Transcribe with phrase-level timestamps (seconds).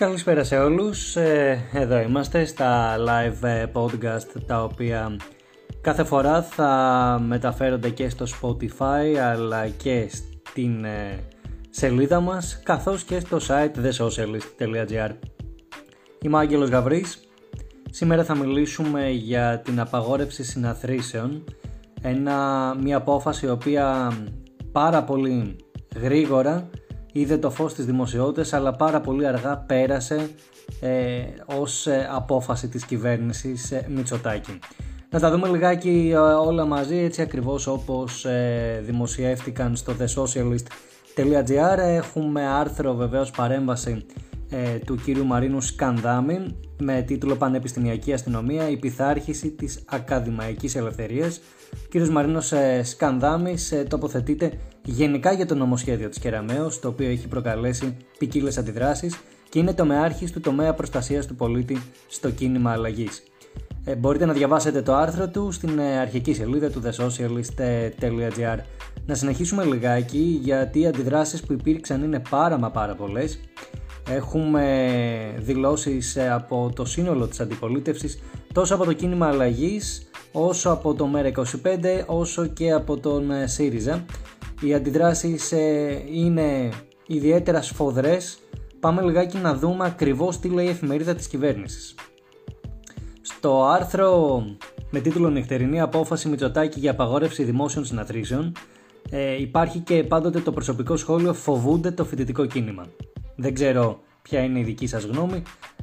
[0.00, 5.16] Καλησπέρα σε όλους, ε, εδώ είμαστε στα live ε, podcast τα οποία
[5.80, 11.18] κάθε φορά θα μεταφέρονται και στο Spotify αλλά και στην ε,
[11.70, 15.10] σελίδα μας καθώς και στο site thesocialist.gr
[16.20, 17.20] Είμαι ο Άγγελος Γαβρής,
[17.90, 21.44] σήμερα θα μιλήσουμε για την απαγόρευση συναθρήσεων
[22.02, 24.12] ένα, μια απόφαση η οποία
[24.72, 25.56] πάρα πολύ
[26.00, 26.70] γρήγορα
[27.12, 30.30] είδε το φως της δημοσιότητας αλλά πάρα πολύ αργά πέρασε
[30.80, 34.58] ε, ως ε, απόφαση της κυβέρνησης ε, Μητσοτάκη.
[35.10, 42.46] Να τα δούμε λιγάκι ε, όλα μαζί έτσι ακριβώς όπως ε, δημοσιεύτηκαν στο thesocialist.gr έχουμε
[42.46, 44.06] άρθρο βεβαίως παρέμβαση
[44.84, 51.40] του κύριου Μαρίνου Σκανδάμι με τίτλο Πανεπιστημιακή Αστυνομία η πειθάρχηση της ακαδημαϊκής ελευθερίας.
[51.72, 52.52] Ο κύριος Μαρίνος
[52.82, 54.52] Σκανδάμις τοποθετείται
[54.84, 59.84] γενικά για το νομοσχέδιο της Κεραμέως, το οποίο έχει προκαλέσει ποικίλες αντιδράσεις και είναι το
[59.84, 63.22] μεάρχης του τομέα προστασίας του πολίτη στο κίνημα αλλαγής.
[63.84, 68.58] Ε, μπορείτε να διαβάσετε το άρθρο του στην ε, αρχική σελίδα του thesocialist.gr.
[69.06, 73.40] Να συνεχίσουμε λιγάκι γιατί οι αντιδράσεις που υπήρξαν είναι πάρα μα πάρα πολλές.
[74.10, 78.18] Έχουμε δηλώσεις ε, από το σύνολο της αντιπολίτευσης
[78.52, 84.04] τόσο από το κίνημα αλλαγής όσο από το ΜΕΡΑ25 όσο και από τον ε, ΣΥΡΙΖΑ
[84.60, 86.68] οι αντιδράσεις ε, είναι
[87.06, 88.38] ιδιαίτερα σφοδρές.
[88.80, 91.94] Πάμε λιγάκι να δούμε ακριβώς τι λέει η εφημερίδα της κυβέρνησης.
[93.20, 94.42] Στο άρθρο
[94.90, 98.52] με τίτλο «Νυχτερινή απόφαση Μητσοτάκη για απαγόρευση δημόσιων συναθρήσεων»
[99.10, 102.86] ε, υπάρχει και πάντοτε το προσωπικό σχόλιο «Φοβούνται το φοιτητικό κίνημα».
[103.36, 105.42] Δεν ξέρω ποια είναι η δική σας γνώμη.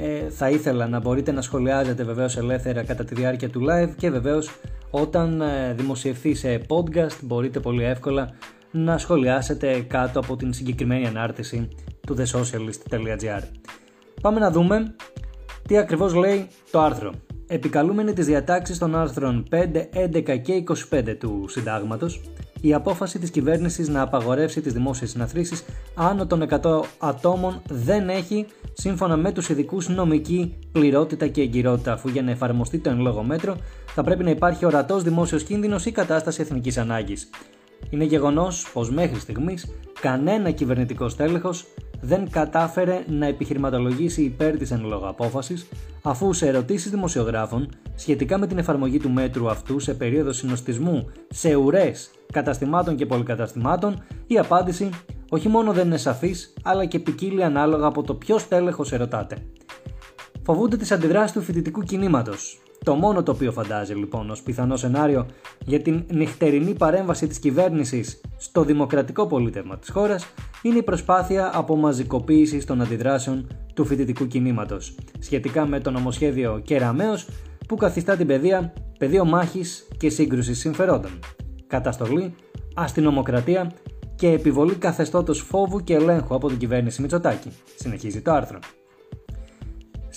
[0.00, 4.10] Ε, θα ήθελα να μπορείτε να σχολιάζετε βεβαίως ελεύθερα κατά τη διάρκεια του live και
[4.10, 4.50] βεβαίως
[4.90, 8.30] όταν ε, δημοσιευθεί σε podcast μπορείτε πολύ εύκολα
[8.70, 11.68] να σχολιάσετε κάτω από την συγκεκριμένη ανάρτηση
[12.06, 13.42] του thesocialist.gr.
[14.20, 14.94] Πάμε να δούμε
[15.68, 17.12] τι ακριβώς λέει το άρθρο.
[17.46, 19.56] Επικαλούμενοι τις διατάξεις των άρθρων 5,
[19.94, 22.20] 11 και 25 του συντάγματος,
[22.60, 25.64] η απόφαση της κυβέρνησης να απαγορεύσει τις δημόσιες συναθρήσεις
[25.94, 32.08] άνω των 100 ατόμων δεν έχει, σύμφωνα με τους ειδικούς νομική πληρότητα και εγκυρότητα, αφού
[32.08, 35.92] για να εφαρμοστεί το εν λόγω μέτρο θα πρέπει να υπάρχει ορατός δημόσιος κίνδυνος ή
[35.92, 37.28] κατάσταση εθνικής ανάγκης.
[37.90, 39.66] Είναι γεγονός πως μέχρι στιγμής
[40.00, 41.50] κανένα κυβερνητικός στέλεχο
[42.00, 45.68] δεν κατάφερε να επιχειρηματολογήσει υπέρ της εν λόγω απόφασης,
[46.02, 51.54] αφού σε ερωτήσεις δημοσιογράφων σχετικά με την εφαρμογή του μέτρου αυτού σε περίοδο συνοστισμού σε
[51.54, 54.90] ουρές καταστημάτων και πολυκαταστημάτων, η απάντηση
[55.30, 59.36] όχι μόνο δεν είναι σαφής, αλλά και ποικίλει ανάλογα από το ποιος τέλεχος ερωτάται.
[60.42, 65.26] Φοβούνται τις αντιδράσεις του φοιτητικού κινήματος, το μόνο το οποίο φαντάζει λοιπόν ως πιθανό σενάριο
[65.64, 70.26] για την νυχτερινή παρέμβαση της κυβέρνησης στο δημοκρατικό πολίτευμα της χώρας
[70.62, 77.28] είναι η προσπάθεια απομαζικοποίησης των αντιδράσεων του φοιτητικού κινήματος σχετικά με το νομοσχέδιο Κεραμέως
[77.68, 81.10] που καθιστά την παιδεία πεδίο μάχης και σύγκρουσης συμφερόντων.
[81.66, 82.34] Καταστολή,
[82.74, 83.72] αστυνομοκρατία
[84.14, 87.50] και επιβολή καθεστώτος φόβου και ελέγχου από την κυβέρνηση Μητσοτάκη.
[87.76, 88.58] Συνεχίζει το άρθρο.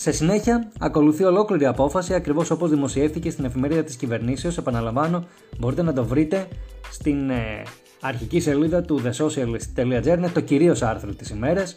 [0.02, 4.58] Σε συνέχεια, ακολουθεί ολόκληρη απόφαση ακριβώς όπως δημοσιεύτηκε στην εφημερίδα της κυβερνήσεως.
[4.58, 5.26] Επαναλαμβάνω,
[5.58, 6.48] μπορείτε να το βρείτε
[6.92, 7.64] στην ε,
[8.02, 10.06] αρχική σελίδα του thesocialist.gr.
[10.06, 11.76] Είναι το κυρίως άρθρο της ημέρας.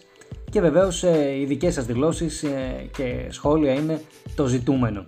[0.51, 4.01] Και βεβαίως ε, οι δικές σας δηλώσεις ε, και σχόλια είναι
[4.34, 5.05] το ζητούμενο.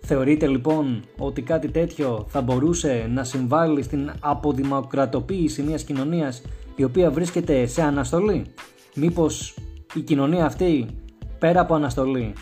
[0.00, 6.42] Θεωρείτε λοιπόν ότι κάτι τέτοιο θα μπορούσε να συμβάλλει στην αποδημοκρατοποίηση μιας κοινωνίας
[6.76, 8.44] η οποία βρίσκεται σε αναστολή;
[8.94, 9.54] Μήπως
[9.94, 10.86] η κοινωνία αυτή
[11.44, 12.32] πέρα από αναστολή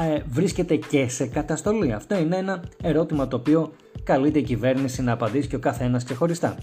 [0.00, 1.92] ε, βρίσκεται και σε καταστολή.
[1.92, 3.72] Αυτό είναι ένα ερώτημα το οποίο
[4.04, 6.56] καλείται η κυβέρνηση να απαντήσει και ο καθένας ξεχωριστά.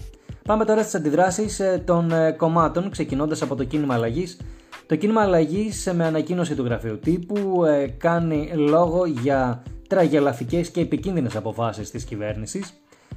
[0.44, 4.40] Πάμε τώρα στις αντιδράσεις ε, των ε, κομμάτων, ξεκινώντας από το κίνημα αλλαγής.
[4.86, 7.62] Το κίνημα αλλαγής με ανακοίνωση του γραφείου τύπου
[7.96, 12.72] κάνει λόγο για τραγελαφικές και επικίνδυνες αποφάσεις της κυβέρνησης.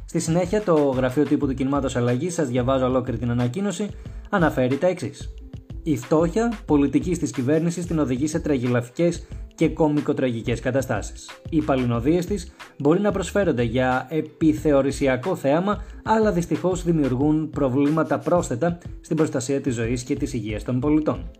[0.05, 3.89] Στη συνέχεια το γραφείο τύπου του κινήματος αλλαγής, σας διαβάζω ολόκληρη την ανακοίνωση,
[4.29, 5.33] αναφέρει τα εξής.
[5.85, 9.11] Η φτώχεια πολιτικής της κυβέρνησης την οδηγεί σε τραγιλαφικέ
[9.55, 11.29] και κομικοτραγικές καταστάσεις.
[11.49, 19.15] Οι παλινοδίες της μπορεί να προσφέρονται για επιθεωρησιακό θέαμα, αλλά δυστυχώς δημιουργούν προβλήματα πρόσθετα στην
[19.15, 21.31] προστασία της ζωής και της υγείας των πολιτών.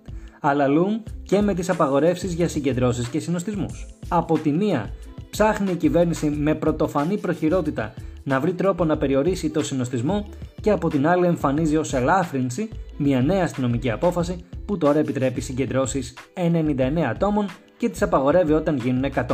[0.42, 3.86] Αλλαλούν και με τις απαγορεύσεις για συγκεντρώσεις και συνοστισμούς.
[4.08, 4.94] Από τη μία,
[5.30, 7.94] ψάχνει η κυβέρνηση με πρωτοφανή προχειρότητα
[8.24, 10.30] να βρει τρόπο να περιορίσει το συνοστισμό
[10.62, 16.14] και από την άλλη εμφανίζει ως ελάφρυνση μια νέα αστυνομική απόφαση που τώρα επιτρέπει συγκεντρώσεις
[16.34, 17.46] 99 ατόμων
[17.78, 19.26] και τις απαγορεύει όταν γίνουν 101.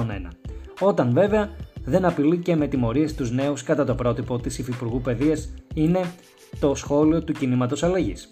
[0.80, 1.50] Όταν βέβαια
[1.84, 6.02] δεν απειλεί και με τιμωρίες τους νέους κατά το πρότυπο της Υφυπουργού Παιδείας είναι
[6.60, 8.30] το σχόλιο του κινήματος αλλαγής.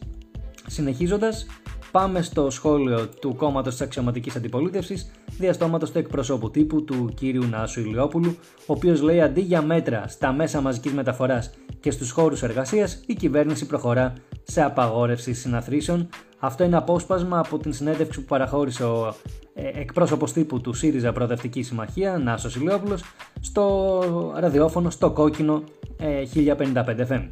[0.68, 1.45] Συνεχίζοντας,
[1.92, 7.80] πάμε στο σχόλιο του κόμματος της αξιωματικής αντιπολίτευσης διαστόματος του εκπροσώπου τύπου του κύριου Νάσου
[7.80, 11.50] Ηλιόπουλου, ο οποίος λέει αντί για μέτρα στα μέσα μαζικής μεταφοράς
[11.80, 14.13] και στους χώρους εργασίας, η κυβέρνηση προχωρά
[14.44, 16.10] σε απαγόρευση συναθρήσεων.
[16.39, 19.16] Αυτό είναι απόσπασμα από την συνέντευξη που παραχώρησε ο
[19.54, 23.04] ε, εκπρόσωπος τύπου του ΣΥΡΙΖΑ Προοδευτική Συμμαχία, Νάσος Ηλιόπουλος,
[23.42, 25.63] στο ραδιόφωνο στο κόκκινο
[26.00, 27.28] 1055 ε, FM.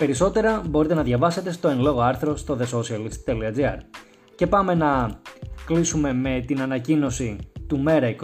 [0.00, 3.76] Περισσότερα μπορείτε να διαβάσετε στο εν λόγω άρθρο στο thesocialist.gr.
[4.34, 5.20] Και πάμε να
[5.66, 7.36] κλείσουμε με την ανακοίνωση
[7.66, 8.14] του ΜΕΡΑ25.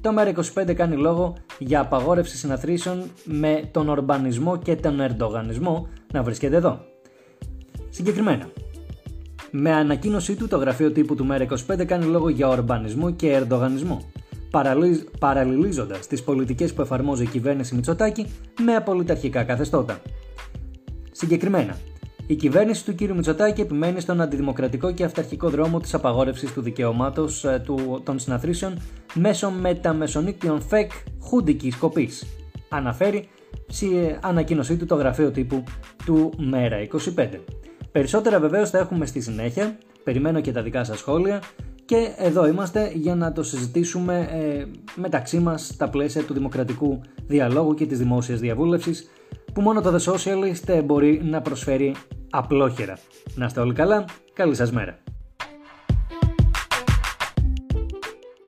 [0.00, 6.56] Το ΜΕΡΑ25 κάνει λόγο για απαγόρευση συναθρήσεων με τον ορμπανισμό και τον ερντογανισμό να βρίσκεται
[6.56, 6.80] εδώ.
[7.90, 8.48] Συγκεκριμένα,
[9.50, 14.00] με ανακοίνωσή του το γραφείο τύπου του ΜΕΡΑ25 κάνει λόγο για ορμπανισμό και ερντογανισμό
[15.18, 18.26] παραλληλίζοντας τις πολιτικές που εφαρμόζει η κυβέρνηση Μητσοτάκη
[18.64, 20.00] με απολυταρχικά καθεστώτα.
[21.20, 21.76] Συγκεκριμένα,
[22.26, 23.00] η κυβέρνηση του κ.
[23.00, 27.58] Μητσοτάκη επιμένει στον αντιδημοκρατικό και αυταρχικό δρόμο της απαγόρευσης του δικαιώματο ε,
[28.02, 28.78] των συναθρήσεων
[29.14, 32.26] μέσω μεταμεσονύκτιων ΦΕΚ χούντικης κοπής.
[32.68, 33.28] Αναφέρει
[33.66, 35.64] στη ανακοίνωσή του το γραφείο τύπου
[36.04, 37.28] του ΜΕΡΑ25.
[37.92, 39.78] Περισσότερα βεβαίως θα έχουμε στη συνέχεια.
[40.04, 41.42] Περιμένω και τα δικά σας σχόλια.
[41.84, 47.74] Και εδώ είμαστε για να το συζητήσουμε ε, μεταξύ μας στα πλαίσια του δημοκρατικού διαλόγου
[47.74, 49.10] και της δημόσιας διαβούλευσης
[49.52, 51.94] που μόνο το The Socialist μπορεί να προσφέρει
[52.30, 52.98] απλόχερα.
[53.34, 54.98] Να είστε όλοι καλά, καλή σας μέρα.